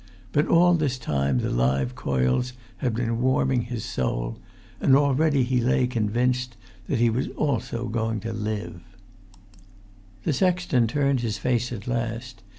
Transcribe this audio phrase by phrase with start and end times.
[0.31, 4.39] But all this time the live coals had been warming his soul.
[4.79, 8.81] And already he lay convinced that he also was going to live.
[10.23, 12.41] The sexton turned his face at last.